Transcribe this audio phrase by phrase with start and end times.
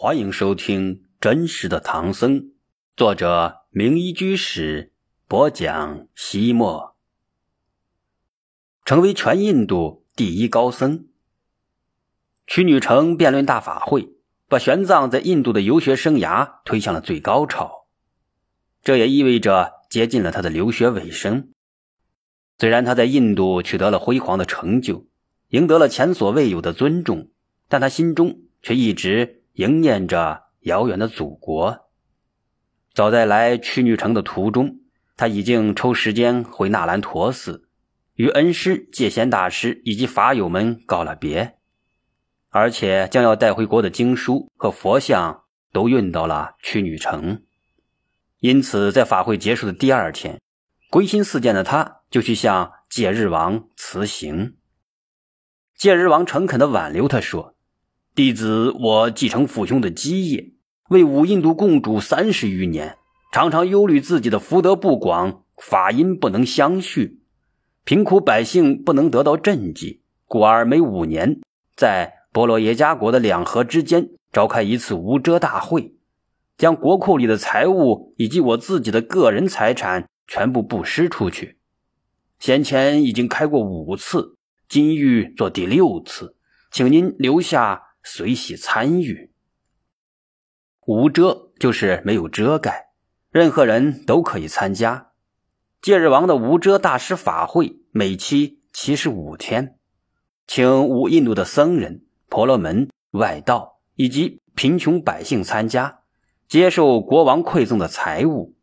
[0.00, 2.40] 欢迎收听《真实的唐僧》，
[2.96, 4.92] 作者名医居士
[5.26, 6.06] 播讲。
[6.14, 6.94] 西莫
[8.84, 11.08] 成为全印度第一高僧。
[12.46, 14.10] 屈女成辩论大法会，
[14.46, 17.88] 把玄奘在印度的游学生涯推向了最高潮，
[18.84, 21.52] 这也意味着接近了他的留学尾声。
[22.56, 25.08] 虽然他在印度取得了辉煌的成就，
[25.48, 27.32] 赢得了前所未有的尊重，
[27.68, 29.37] 但他心中却一直。
[29.58, 31.90] 迎念着遥远的祖国。
[32.94, 34.82] 早在来屈女城的途中，
[35.16, 37.68] 他已经抽时间回纳兰陀寺，
[38.14, 41.58] 与恩师戒贤大师以及法友们告了别，
[42.50, 47.42] 而且将要带回国的经书和佛像都运到了屈女城。
[48.38, 50.40] 因此，在法会结束的第二天，
[50.88, 54.56] 归心似箭的他就去向戒日王辞行。
[55.74, 57.56] 戒日王诚恳地挽留他说。
[58.18, 60.50] 弟子我继承父兄的基业，
[60.88, 62.96] 为五印度共主三十余年，
[63.30, 67.20] 常常忧虑自己的福德不广，法音不能相续，
[67.84, 71.40] 贫苦百姓不能得到赈济，故而每五年
[71.76, 75.94] 在波罗耶加国的两河之间召开一次无遮大会，
[76.56, 81.58] 将国库里的财物以及我自己的个人财产全部布施出去。
[82.40, 84.34] 先前已经开过五次，
[84.68, 86.34] 今欲做第六次，
[86.72, 87.84] 请您留下。
[88.02, 89.30] 随喜参与，
[90.86, 92.88] 无遮就是没有遮盖，
[93.30, 95.12] 任何人都可以参加。
[95.80, 99.78] 戒日王的无遮大师法会每期七十五天，
[100.46, 106.00] 请五印度的僧人、婆罗门、外道以及贫穷百姓参加，
[106.48, 108.56] 接受国王馈赠的财物。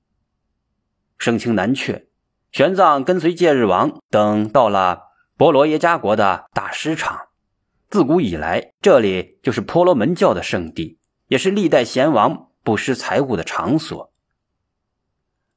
[1.18, 2.08] 盛情难却，
[2.52, 5.04] 玄奘跟随戒日王等到了
[5.38, 7.28] 波罗耶加国的大师场。
[7.96, 10.98] 自古以来，这里就是婆罗门教的圣地，
[11.30, 14.12] 也是历代贤王布施财物的场所。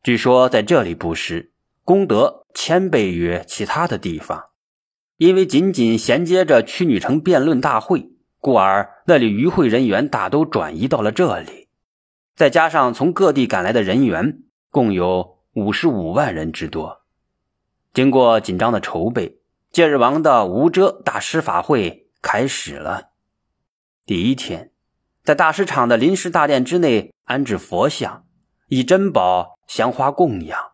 [0.05, 1.50] 据说在这里布施
[1.82, 4.50] 功德千倍于其他的地方，
[5.16, 11.66] 因为紧紧衔接着屈女城辩论大会，故而那里与会人员大都转移到了这里。
[12.37, 17.00] 再加上从各地赶来的人员，共有五十五万人之多。
[17.93, 19.41] 经过紧张的筹备，
[19.72, 22.04] 戒日王的无遮大师法会。
[22.21, 23.11] 开始了。
[24.05, 24.73] 第一天，
[25.23, 28.27] 在大师场的临时大殿之内安置佛像，
[28.69, 30.73] 以珍宝香花供养。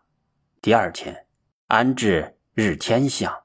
[0.61, 1.27] 第二天，
[1.67, 3.43] 安置日天像。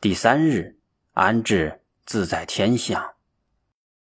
[0.00, 0.78] 第三日，
[1.12, 3.14] 安置自在天像。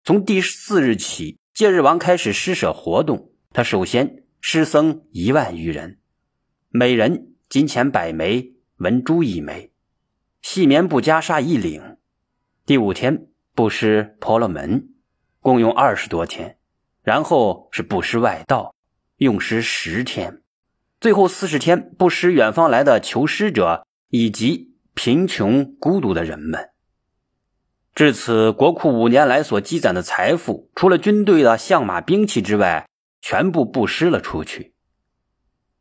[0.03, 3.33] 从第四日起，戒日王开始施舍活动。
[3.53, 5.99] 他首先施僧一万余人，
[6.69, 9.73] 每人金钱百枚，文珠一枚，
[10.43, 11.97] 细棉布袈裟一领。
[12.67, 14.89] 第五天布施婆罗门，
[15.41, 16.59] 共用二十多天，
[17.05, 18.75] 然后是布施外道，
[19.19, 20.43] 用时十天，
[21.01, 26.71] 最后四十天布施远方来的求施者以及贫穷孤独的人们。
[27.95, 32.89] 至此，国库五年来所积攒的财富，除了军队的象马兵器之外，
[33.21, 34.75] 全部布施了出去。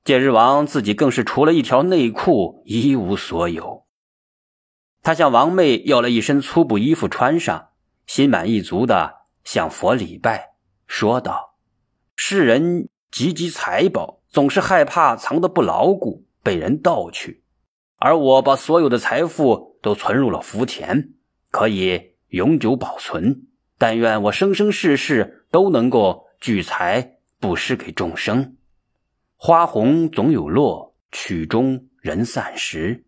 [0.04, 3.85] 戒日王自己更是除了一条内裤一无所有。
[5.06, 7.68] 他向王妹要了一身粗布衣服穿上，
[8.08, 10.56] 心满意足的向佛礼拜，
[10.88, 11.58] 说道
[12.18, 17.44] ：“世人积积财宝，总是害怕藏得不牢固，被人盗去；
[17.98, 21.14] 而我把所有的财富都存入了福田，
[21.52, 23.44] 可以永久保存。
[23.78, 28.58] 但愿我生生世世都能够聚财布施给众生。
[29.36, 33.05] 花红总有落，曲终人散时。”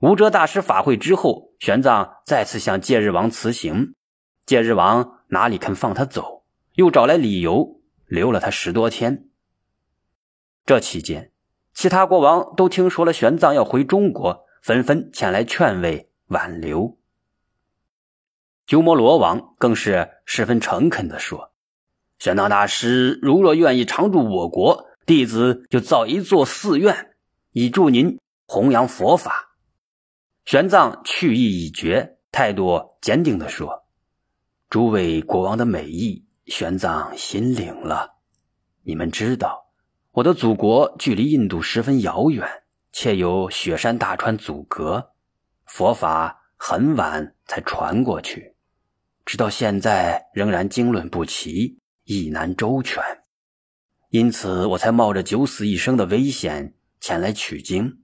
[0.00, 3.94] 无遮大师法会之后，玄奘再次向戒日王辞行，
[4.46, 9.28] 戒日王哪里肯放他走，又找来理由留了他十多天。
[10.64, 11.32] 这期间，
[11.74, 16.96] 其他国王都听说了玄奘要回中国，纷纷前来劝慰挽留。
[18.66, 21.52] 鸠摩罗王更是十分诚恳地说
[22.18, 27.14] ：“玄奘大师如若愿意常住我国，弟子就造一座寺院，
[27.52, 29.48] 以助您弘扬佛法。”
[30.50, 33.84] 玄奘去意已决，态度坚定地说
[34.68, 38.16] ：“诸位国王的美意，玄奘心领了。
[38.82, 39.70] 你们知道，
[40.10, 45.12] 我的祖国距离印度十分遥远，且有雪山大川阻隔，
[45.66, 48.56] 佛法很晚才传过去，
[49.24, 53.00] 直到现在仍然经论不齐，意难周全。
[54.08, 57.98] 因此，我才冒着九死一生的危险前来取经。”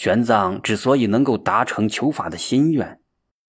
[0.00, 3.00] 玄奘之所以能够达成求法的心愿，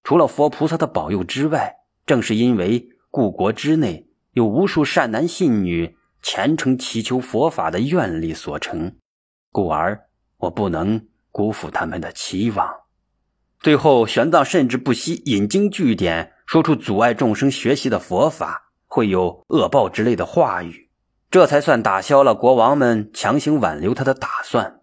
[0.04, 8.98] 除了佛菩萨的保佑之外，正是因为故国之内有无数善男信女虔诚祈求佛法的愿力所成，
[9.54, 9.98] 故而
[10.40, 12.70] 我不能辜负他们的期望。
[13.62, 20.90] 最后，玄奘甚至不惜引经据典，说出阻碍众生学习的佛法会有恶报之类的话语，
[21.30, 24.81] 这才算打消了国王们强行挽留他的打算。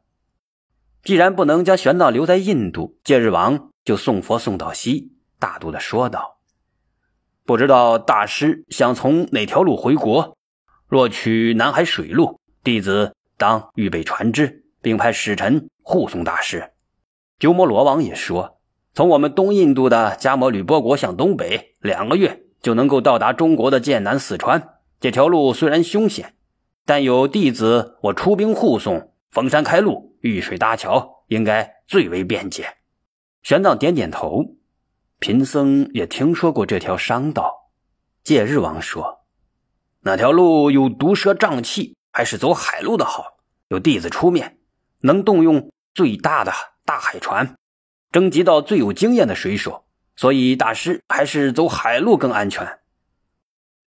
[1.09, 6.37] 既然不能将玄奘留在印度，戒日王就送佛送到西，大度的说道。
[7.47, 10.37] 不知道大师想从哪条路回国？
[10.87, 16.73] 若取南海水路，弟子当预备船只，并派使臣护送大师。
[17.39, 18.59] 鸠摩罗王也说，
[18.93, 24.75] 从我们东印度的迦摩吕波国向东北，两个月就能够到达中国的剑南四川。
[25.01, 26.35] 这条路虽然凶险，
[26.85, 32.77] 但有弟子我出兵护送，逢山开路，遇水搭桥，应该最为便捷。
[33.43, 34.57] 玄奘点点头。
[35.21, 37.73] 贫僧也听说过这条商道，
[38.23, 39.27] 戒日王说，
[40.03, 43.39] 那条路有毒蛇瘴气，还是走海路的好。
[43.67, 44.61] 有弟子出面，
[45.01, 46.53] 能动用最大的
[46.85, 47.57] 大海船，
[48.13, 52.79] 征集到最有经验的水手，所以大师还是走海路更安全。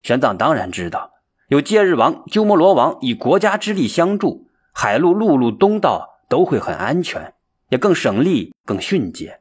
[0.03, 1.13] 玄奘当然知道，
[1.47, 7.35] 有戒日王、鸠摩罗王以国家之力相助，海路、陆路、东道都会很安全，
[7.69, 9.41] 也更省力、更迅捷。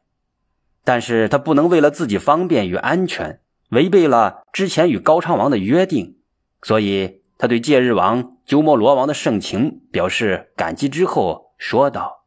[0.83, 3.39] 但是他不能为了自己方便与安全，
[3.69, 6.17] 违背了之前与高昌王的约定，
[6.63, 12.25] 所以他对戒日王、鸠摩罗王的盛情表示感激之后，说道：“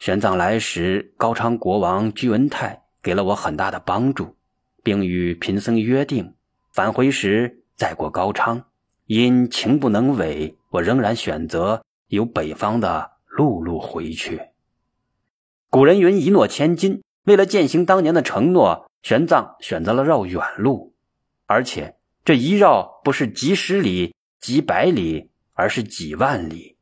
[0.00, 4.36] 玄奘来时，高昌国王居文泰给了我很大的帮助，
[4.82, 6.34] 并与贫僧约定，
[6.72, 8.64] 返回时再过高昌。
[9.06, 14.40] 因情不能违，我仍然选择由北方的陆路回去。
[15.70, 20.92] 古人云：一诺千金。”为了践行当年的承诺，玄奘选择了绕远路，
[21.46, 21.94] 而且
[22.24, 26.76] 这一绕不是几十里、几百里，而是几万里，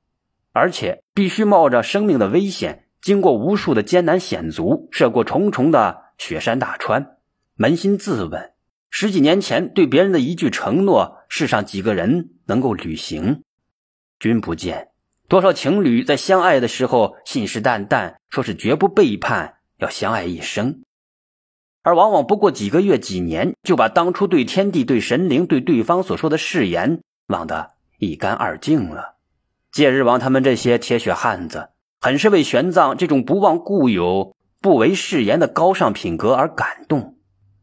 [0.52, 7.19] 而且必须冒着生命的危险，经过无数的艰难险阻，涉过重重的雪山大川。
[7.58, 8.55] 扪心自问，
[8.88, 13.43] 十几年前对别人的一句承诺，世上几个人能够履行？
[14.19, 14.88] 君不见，
[15.30, 19.58] 多少情侣在相爱的时候信誓旦旦，说是绝不背叛。
[19.78, 20.82] 要相爱一生，
[21.82, 29.18] 而往往不过几个月、几年，就把当初对天地、对神灵、对对方所说的誓言忘得一干二净了。
[29.70, 31.68] 戒日王他们这些铁血汉子，
[32.00, 37.18] 很是为玄奘这种不忘故友、不违誓言的高尚品格而感动。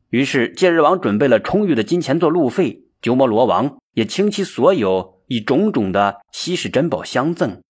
[0.10, 7.62] 于是，戒日王准备了充裕的金钱做路费，鸠摩罗王也倾其所有，以种种的稀世珍宝相赠。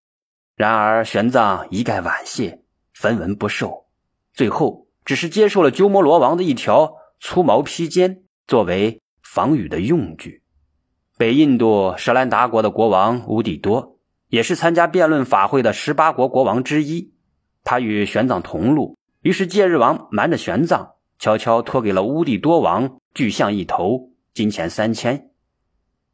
[0.56, 2.63] 然而，玄奘一概婉谢，
[2.94, 3.86] 分文不受。
[4.33, 10.44] 最后，只是接受了鸠摩罗王的一条粗毛披肩，作为防雨的用具。
[11.18, 14.00] 北印度舍兰达国的国王乌帝多，
[14.30, 17.13] 也是参加辩论法会的十八国国王之一。
[17.63, 25.31] 他与玄奘同路，于是戒日王瞒着玄奘，悄悄托给了乌帝多王巨象一头，金钱三千，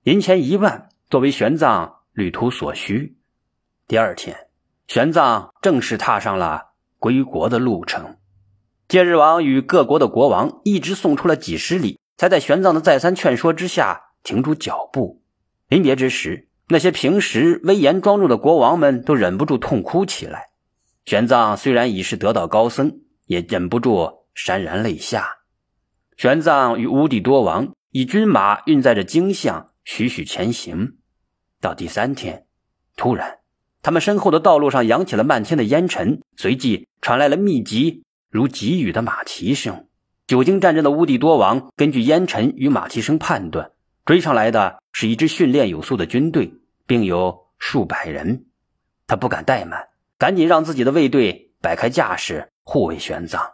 [0.03, 3.19] 银钱一万，作为玄奘旅途所需。
[3.87, 4.47] 第二天，
[4.87, 6.71] 玄奘正式踏上了。
[6.97, 8.17] 归国的路程，
[8.87, 15.21] 戒日王与各国的国王一直送出了几十里，才在玄奘的再三劝说之下停住脚步。
[15.67, 20.45] 临别之时，那些平时威严庄重的国王们都忍不住痛哭起来。
[21.05, 25.27] 玄奘虽然已是得道高僧，也忍不住潸然泪下。
[26.17, 30.97] 玄奘与乌帝多王以军马运载着经象，徐徐前行。
[31.63, 32.45] 到第三天，
[32.97, 33.39] 突然。
[33.81, 39.87] 他们身后的道路上扬起了漫天的烟尘，随即传来了密集如急雨的马蹄声。
[40.27, 43.71] 久经战争的乌帝多王根据烟尘与马蹄声判断，
[44.05, 46.53] 追上来的是一支训练有素的军队，
[46.85, 48.45] 并有数百人。
[49.07, 53.51] 他不敢怠慢，赶紧让自己的卫队摆开架势护卫玄奘。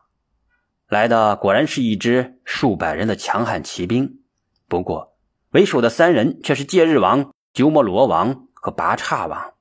[0.88, 4.22] 来的果然是一支数百人的强悍骑兵，
[4.68, 5.16] 不过
[5.52, 9.56] 为首的三人却是戒日王、鸠摩罗王和拔叉王。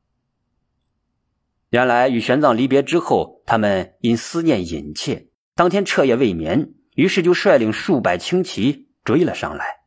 [1.69, 5.27] 原来与玄奘离别之后，他们因思念隐切，
[5.57, 9.81] 当天彻夜未眠，于是就率领数百轻骑追了上来。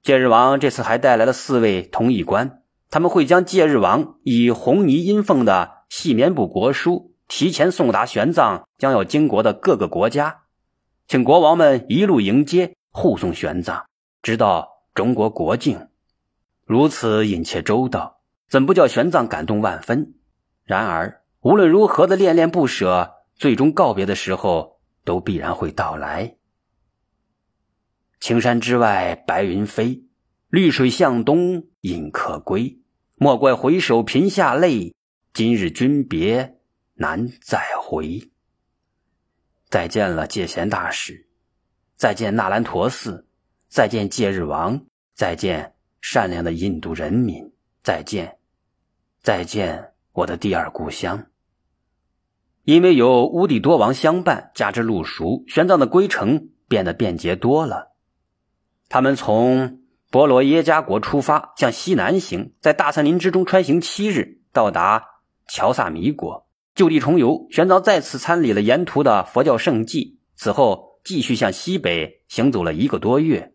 [0.00, 10.42] 戒日王这次还带来了四位通译官，他们会将戒日王以红泥阴奉的细棉布国书提前送达玄奘将要经国的各个国家，
[11.08, 13.82] 请国王们一路迎接护送玄奘，
[14.22, 15.88] 直到中国国境。
[16.70, 20.14] 如此隐切周到，怎不叫玄奘感动万分？
[20.62, 26.36] 然而，无论如何的恋恋不舍，最终告别的时候都必然会到来。
[28.20, 30.04] 青山之外，白云飞，
[30.48, 32.78] 绿水向东引客归，
[33.16, 34.94] 莫怪回首频下泪。
[35.34, 36.60] 今日君别
[36.94, 38.30] 难再回。
[39.68, 41.26] 再见了，戒贤大使；
[41.96, 43.24] 再见纳兰陀寺；
[43.68, 44.86] 再见戒日王；
[45.16, 47.50] 再见善良的印度人民；
[47.82, 48.38] 再见，
[49.22, 51.26] 再见我的第二故乡。
[52.64, 57.92] 因为有乌底多王相伴，加之路熟，玄奘的归程变得便捷多了。
[58.88, 59.80] 他们从
[60.10, 65.04] 波罗耶加国出发，向西南行，在大森林之中穿行七日，到达
[65.48, 67.46] 乔萨米国，就地重游。
[67.50, 73.52] 玄奘再次参礼了沿途的佛教圣迹，此后继续向西北行走了一个多月，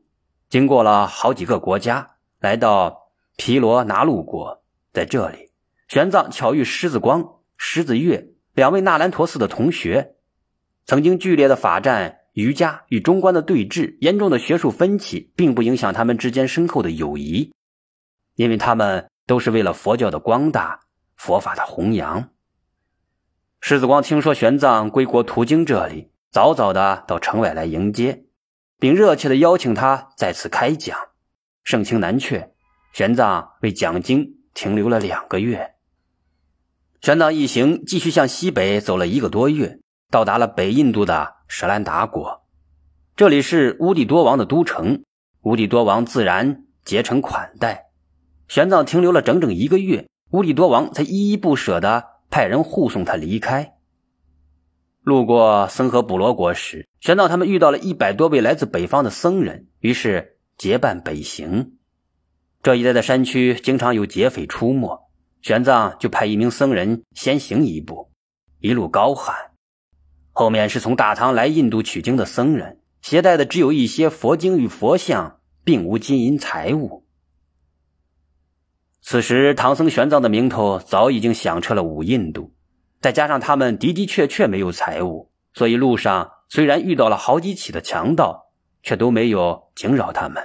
[0.49, 2.14] 经过了好几个国家，
[2.45, 4.61] 来到毗罗拿路国，
[4.93, 5.49] 在这里，
[5.87, 8.27] 玄奘巧遇狮子光、狮子月。
[8.53, 10.13] 两位纳兰陀寺的同学，
[10.85, 17.51] 曾经剧烈的法战、瑜伽与中观的对峙，严重的学术分歧，并不影响他们之间深厚的友谊，
[18.35, 20.81] 因为他们都是为了佛教的光大、
[21.15, 22.29] 佛法的弘扬。
[23.59, 28.25] 狮子光听说玄奘归国途经这里，早早的到城外来迎接，
[28.79, 30.95] 并热切的邀请他在此开讲，
[31.65, 32.53] 盛情难却。
[32.93, 35.73] 玄奘为讲经停留了两个月。
[37.01, 39.79] 玄奘一行继续向西北走了一个多月，
[40.09, 42.45] 到达了北印度的舍兰达国。
[43.17, 45.03] 这里是乌帝多王的都城，
[45.41, 47.87] 乌帝多王自然竭诚款待。
[48.47, 53.73] 玄奘停留了整整一个月，乌帝多王才依依不舍地派人护送他离开。
[55.01, 61.77] 路过僧和卜罗国时，玄奘他们遇到了一百多位来自北方的僧人，于是结伴北行。
[62.63, 65.05] 这一带的山区经常有劫匪出没。
[65.41, 68.09] 玄奘就派一名僧人先行一步，
[68.59, 69.51] 一路高喊。
[70.31, 77.05] 后面是从大唐来印度取经的僧人，携带的只有一些佛经与佛像，并无金银财物。
[79.03, 82.55] 此时，唐僧玄奘的名头早已经响彻了五印度，
[82.99, 88.44] 再加上他们的的确确没有财物，所以路上虽然遇到了好几起的强盗，
[88.85, 90.41] 却都没有惊扰他们。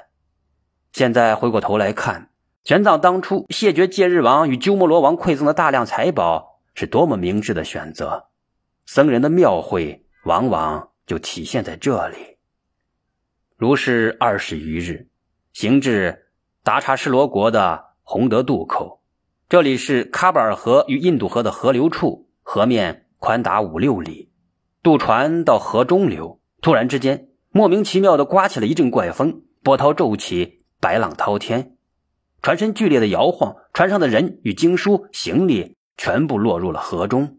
[0.92, 2.26] 现在回过头来看。
[2.62, 8.28] 玄奘当初谢绝戒日王与鸠摩罗王馈赠的大量财宝，是多么明智的选择！
[8.84, 12.36] 僧人的妙慧往往就体现在这里。
[13.56, 15.08] 如是二十余日，
[15.54, 16.26] 行至
[16.62, 19.02] 达察施罗国的洪德渡口，
[19.48, 24.30] 这里是喀布尔河与印度河的河流处，河面宽达五六里，
[24.82, 26.42] 渡船到河中流。
[26.60, 31.76] 突然之间，莫名其妙的刮起了一阵怪风，波涛骤起，白浪滔天。
[32.42, 37.38] 船身剧烈的摇晃，船上的人与经书、行李全部落入了河中。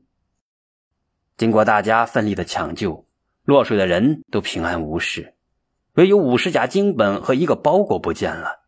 [1.38, 3.08] 经过大家奋力的抢救，
[3.46, 5.34] 落水的人都平安无事，
[5.94, 8.60] 唯有五十甲经本和一个包裹不见了。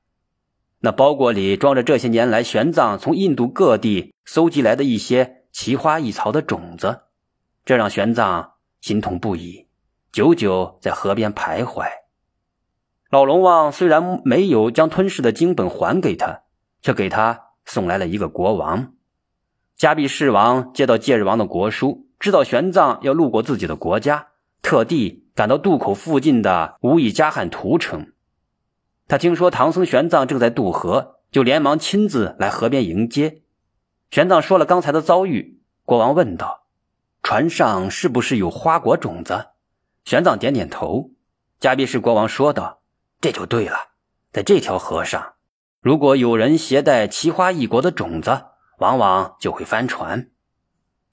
[0.80, 7.02] 那包裹里装着这些年来玄奘从印度各地搜集来的一些奇花异草的种子，
[7.64, 9.63] 这让玄奘心痛不已，
[10.14, 11.88] 久久在河边徘徊。
[13.10, 16.44] 老龙王虽然没有将吞噬的经本还给他，
[16.84, 18.94] 却给他送来了一个国王。
[19.76, 24.28] 加比士王接到戒日王的国书，知道玄奘要路过自己的国家，
[24.62, 28.14] 特地赶到渡口附近的乌以加汉图城。
[29.08, 33.42] 他听说唐僧玄奘正在渡河，就连忙亲自来河边迎接。
[34.12, 36.68] 玄奘说了刚才的遭遇，国王问道
[37.24, 39.48] ：“船上是不是有花果种子？”
[40.06, 41.12] 玄奘点点头。
[41.60, 42.82] 加比士国王说道。
[43.22, 43.78] 这就对了，
[44.34, 45.36] 在这条河上，
[45.80, 48.48] 如果有人携带奇花异果的种子，
[48.80, 50.30] 往往就会翻船。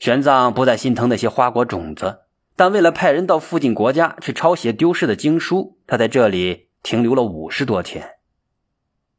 [0.00, 2.22] 玄奘不再心疼那些花果种子，
[2.56, 8.16] 但为了派人到附近国家去抄写丢失的经书，他在这里停留了五十多天。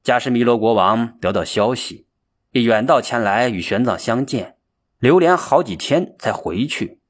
[0.04, 2.08] 加什弥罗国王得到消息，
[2.52, 4.58] 也远道前来与玄奘相见，
[5.00, 7.01] 流连好几天才回去。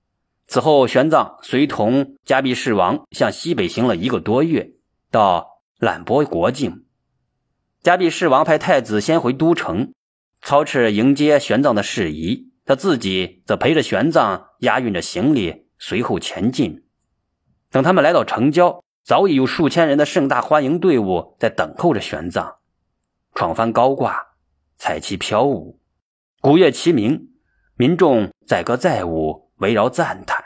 [0.52, 4.74] 此后，玄奘随同加比世王向西北行了一个多月，
[5.10, 5.50] 到。
[5.80, 6.86] 揽博国境，
[7.82, 9.94] 加比世王派太子先回都城，
[10.44, 12.52] 操持迎接玄奘的事宜。
[12.66, 16.84] 他自己则陪着玄奘，押运着行李，随后前进。
[17.72, 22.58] 等他们来到城郊，早已有数千人的盛大欢迎队伍在等候着玄奘。
[23.34, 24.36] 闯帆高挂，
[24.78, 25.80] 彩旗飘舞，
[26.42, 27.30] 鼓乐齐鸣，
[27.76, 30.41] 民众载歌载舞，围绕赞叹，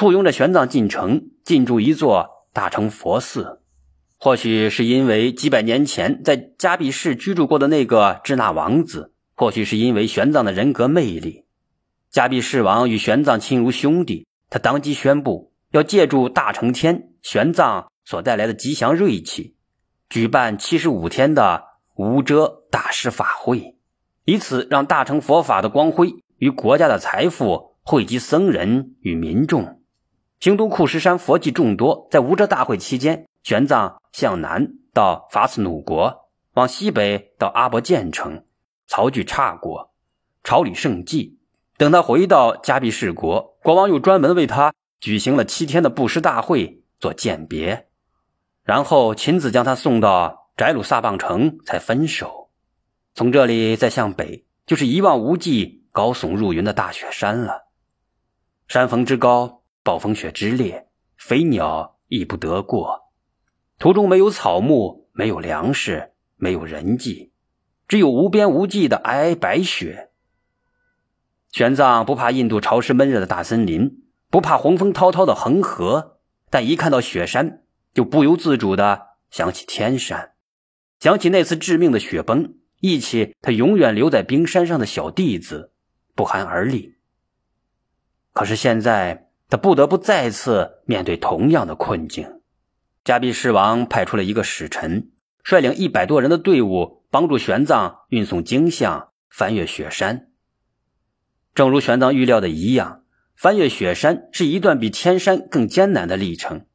[0.00, 3.60] 簇拥着玄奘进城，进驻一座大成佛寺。
[4.16, 11.44] 或许是因为几百年前在加比市居住过的那个支那王子，或许是因为玄奘的人格魅力，
[12.08, 14.26] 加比士王与玄奘亲如兄弟。
[14.48, 19.54] 他当即宣布要借助大成天玄奘所带来的吉祥瑞气，
[20.08, 21.64] 举办七十五天的
[21.94, 23.76] 无遮大师法会，
[24.24, 29.76] 以此让大乘佛法的光辉与国家的财富惠及僧人与民众。
[30.40, 38.42] 京都库什山佛迹众多，在无遮大会期间，玄奘向南到法斯努国，往西北到阿伯建城，
[38.86, 39.92] 曹据刹国，
[40.42, 41.38] 朝礼圣迹。
[41.76, 47.88] 等他回到迦毗士国，国王又专门为他举行了七天的布施大会做鉴别，
[48.64, 52.48] 然后亲自将他送到宅鲁萨邦城，才分手。
[53.14, 57.66] 从这里再向北，就是一望无际、高耸入云的大雪山了。
[58.68, 63.10] 山峰之高，暴风雪之烈，飞鸟亦不得过。
[63.78, 67.32] 途中没有草木，没有粮食，没有人迹，
[67.88, 70.10] 只有无边无际的皑皑白雪。
[71.50, 76.18] 玄奘不怕印度潮湿闷热的大森林，不怕洪峰滔滔的恒河，
[76.50, 77.62] 但一看到雪山，
[77.94, 80.34] 就不由自主的想起天山，
[80.98, 85.72] 想起那次致命的雪崩，忆起他永远留在冰山上的小弟子，
[86.14, 86.96] 不寒而栗。
[88.32, 92.40] 可是现在，他不得不再次面对同样的困境。
[93.04, 95.10] 迦毗狮王派出了一个使臣，
[95.42, 100.28] 率领一百多人的队伍，帮助玄奘运送经像，翻越雪山。
[101.54, 103.02] 正如玄奘预料的一样，
[103.34, 106.66] 翻越雪山是一段比天山更艰难的历程。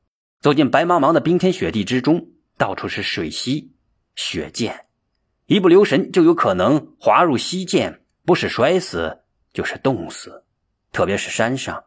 [0.42, 2.28] 走进白茫茫的冰天雪地之中，
[2.58, 3.72] 到处是水溪、
[4.16, 4.86] 雪涧，
[5.46, 9.22] 一不留神就有可能滑入溪涧，不是摔死
[9.54, 10.44] 就是冻死。
[10.92, 11.86] 特别是山上，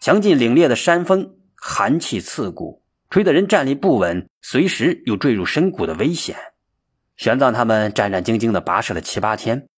[0.00, 6.36] 强劲凛冽的山风，寒气刺骨，吹得人站立不稳，随时有坠入深谷的危险。
[7.16, 9.68] 玄奘他们战战兢兢地跋涉了七八天，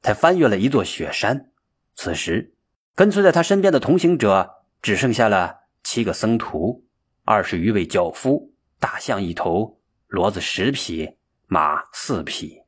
[0.00, 1.50] 才翻越了一座雪山。
[1.94, 2.54] 此时，
[2.94, 6.84] 跟随在他身边的同行者只剩下了七个僧徒、
[7.24, 9.78] 二十余位轿夫、大象一头、
[10.08, 12.62] 骡子十匹、马四匹。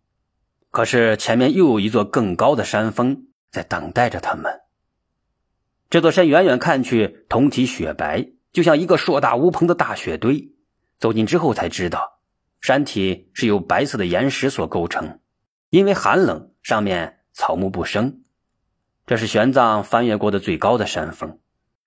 [0.70, 4.60] 可是前面又有一座更高的山峰在等待着他们。
[5.90, 10.52] 这座山远远看去通体雪白，就像一个硕大无朋的大雪堆。
[10.98, 12.20] 走近之后才知道，
[12.60, 15.20] 山体是由白色的岩石所构成，
[15.70, 18.20] 因为寒冷，上面草木不生。
[19.06, 21.38] 这是玄奘翻越过的最高的山峰，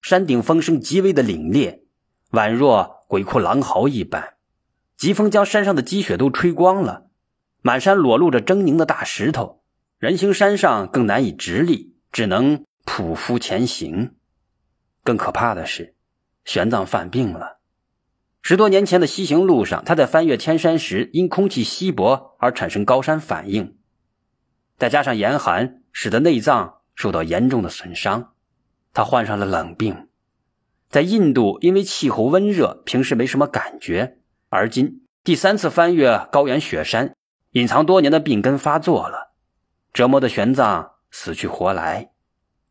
[0.01, 1.81] 山顶风声极为的凛冽，
[2.31, 4.33] 宛若鬼哭狼嚎一般。
[4.97, 7.07] 疾风将山上的积雪都吹光了，
[7.61, 9.61] 满山裸露着狰狞的大石头，
[9.99, 14.15] 人行山上更难以直立，只能匍匐前行。
[15.03, 15.95] 更可怕的是，
[16.45, 17.59] 玄奘犯病了。
[18.41, 23.77] 十多年前的西行路上，他在翻越天山时，因空气稀薄而产生高山反应，
[24.77, 26.79] 再加上严寒，使得内脏。
[26.93, 28.33] 受到严重的损伤，
[28.93, 30.09] 他患上了冷病。
[30.89, 34.19] 在印度，因为气候温热，平时没什么感觉。
[34.49, 37.15] 而今第三次翻越高原雪山，
[37.51, 39.31] 隐藏多年的病根发作了，
[39.93, 42.11] 折磨的玄奘死去活来。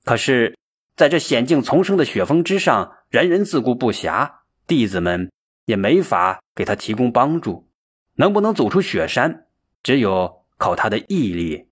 [0.05, 0.59] 可是，
[0.97, 4.33] 在这险境丛生的雪峰之上，人人自顾不暇，
[4.67, 5.31] 弟子们
[5.65, 7.69] 也没法给他提供帮助。
[8.17, 9.47] 能不能走出雪山，
[9.83, 11.69] 只有靠他的毅力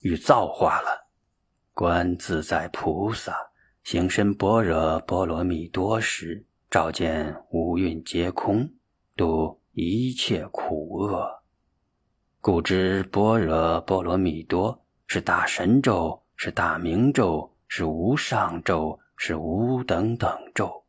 [0.00, 1.06] 与造化了。
[1.74, 3.36] 观自在菩萨
[3.84, 8.68] 行深般若波罗蜜多时，照见五蕴皆空，
[9.16, 11.42] 度一切苦厄。
[12.40, 20.84] 故知般若波罗蜜多是大神咒，是大明咒，是无上咒，是无等等咒，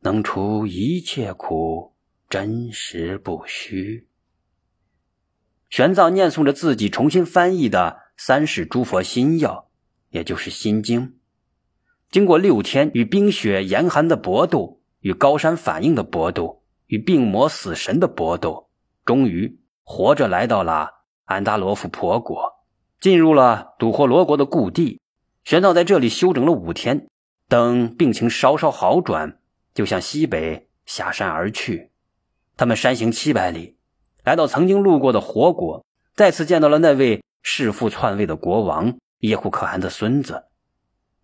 [0.00, 1.92] 能除一切苦，
[2.30, 4.08] 真实不虚。
[5.68, 9.68] 玄奘念诵着自己重新翻译的三世诸佛心要。
[10.08, 11.18] 也就是心经，
[12.10, 18.70] 经过六天与冰雪严寒的搏斗，与高山反应的搏斗，与病魔死神的搏斗，
[19.04, 20.88] 终于活着来到了
[21.26, 22.64] 安达罗夫婆国，
[22.98, 25.02] 进入了赌霍罗国的故地。
[25.48, 27.08] 玄奘在这里休整了五天，
[27.48, 29.40] 等病情稍稍好转，
[29.72, 31.90] 就向西北下山而去。
[32.54, 33.78] 他们山行七百里，
[34.24, 38.98] 来到曾经路过的活国，再次见到了那位弑父篡位的国王。
[39.20, 40.44] 耶护可汗的孙子，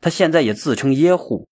[0.01, 1.47] 他现在也自称耶护。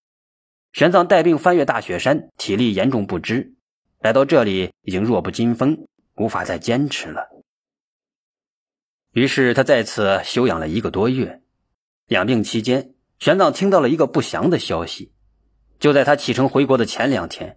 [0.72, 3.52] 玄奘带病翻越大雪山，体力严重不支，
[4.00, 7.28] 来到这里已经弱不禁风，无法再坚持了。
[9.12, 11.41] 于是他在此休养了一个多月。
[12.08, 15.12] 养病期间，玄奘听到了一个不祥的消息：
[15.78, 17.56] 就在他启程回国的前两天，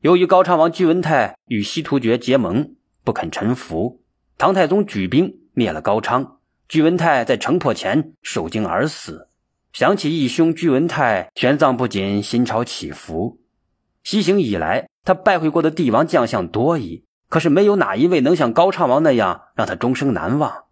[0.00, 2.74] 由于高昌王居文泰与西突厥结盟，
[3.04, 4.02] 不肯臣服，
[4.38, 6.38] 唐太宗举兵灭了高昌。
[6.68, 9.28] 居文泰在城破前受惊而死。
[9.72, 13.40] 想起义兄居文泰，玄奘不仅心潮起伏。
[14.02, 20.64] 西行以来，他拜会过的帝王将相多矣，可是没有哪一位能像高昌王那样让他终生难忘。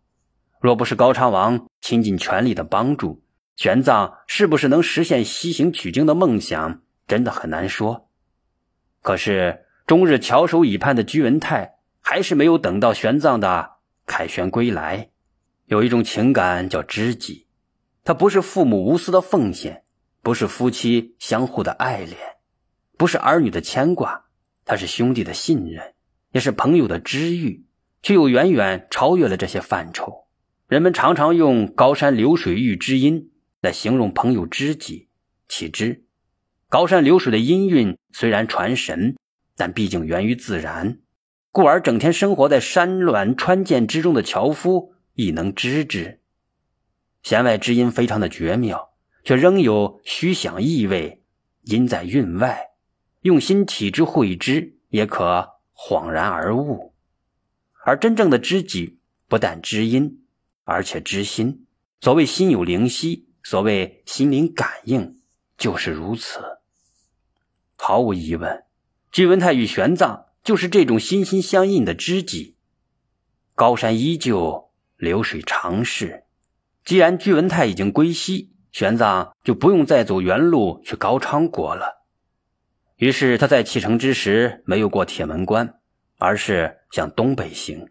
[0.61, 3.23] 若不是高昌王倾尽全力的帮助，
[3.57, 8.09] 玄奘是不是能实现西行取经的梦想，真的很难说。
[9.01, 13.71] 可是终日翘首以盼的居文泰，还是没有等到玄奘的
[14.05, 15.09] 凯旋归来。
[15.65, 17.47] 有一种情感叫知己，
[18.05, 19.85] 它不是父母无私的奉献，
[20.21, 22.19] 不是夫妻相互的爱恋，
[22.99, 24.27] 不是儿女的牵挂，
[24.67, 25.95] 它是兄弟的信任。
[26.33, 27.65] 也是朋友的知遇，
[28.03, 30.29] 却又远远超越了这些范畴。
[30.71, 35.09] 人们常常用“高山流水遇知音”来形容朋友知己，
[35.49, 36.05] 岂知
[36.69, 39.17] 高山流水的音韵虽然传神，
[39.57, 41.01] 但毕竟源于自然，
[41.51, 46.21] 故而整天生活在山峦川涧之中的樵夫亦能知之。
[47.25, 48.93] 弦外之音非常的绝妙，
[49.25, 51.25] 却仍有虚响意味，
[51.63, 52.69] 音在韵外，
[53.23, 55.57] 用心体之会之，也可。
[55.75, 56.95] 恍然而悟，
[57.85, 60.23] 而真正的知己不但知音，
[60.71, 61.67] 而且知心。
[62.01, 65.21] 所谓心有灵犀，所谓心灵感应，
[65.59, 66.41] 就是如此。
[67.77, 68.63] 毫无疑问，
[69.11, 72.57] 居文泰与玄奘就是这种心心相印的知己。
[73.57, 76.23] 高山依旧，流水长逝。
[76.85, 82.07] 既然居文泰已经归西，玄奘就不用再走原路去高昌国了。
[82.97, 85.81] 于是他在启程之时没有过铁门关，
[86.19, 87.89] 而是向东北行，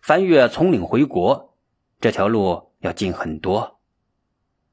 [0.00, 1.51] 翻越葱岭回国。
[2.02, 3.78] 这条路要近很多。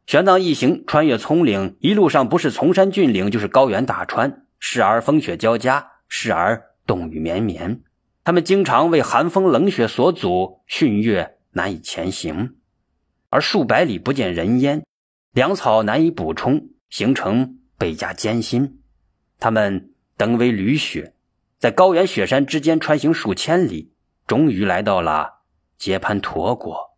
[0.08, 7.84] 玄奘一行穿越葱岭，一路上不是崇山峻岭，就是高原大川，时而风雪交加，时而冻雨绵绵。
[8.24, 12.56] 他们经常为寒风冷雪所阻，逊越难以前行，
[13.30, 14.84] 而数百里不见人烟，
[15.32, 18.82] 粮草难以补充，行程倍加艰辛。
[19.38, 21.13] 他们登危履雪，
[21.60, 23.94] 在高原雪山之间穿行数千里，
[24.26, 25.44] 终于来到了
[25.78, 26.88] 揭盘陀国。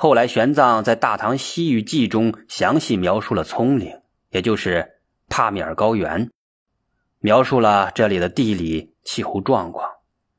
[0.00, 6.30] 后来，玄奘在《大唐西域记》中详细描述了葱岭，也就是帕米尔高原，
[7.18, 9.90] 描述了这里的地理气候状况。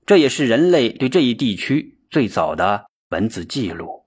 [0.06, 3.99] 这也是人类对这一地区最早的文字记录。